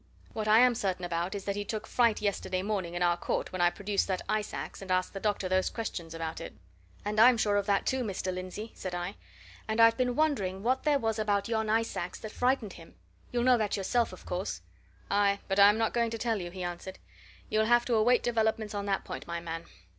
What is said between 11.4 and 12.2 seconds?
yon ice ax